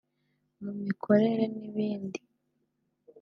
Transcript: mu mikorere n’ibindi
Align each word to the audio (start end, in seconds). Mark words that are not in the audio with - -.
mu 0.63 0.71
mikorere 0.83 1.43
n’ibindi 1.55 2.19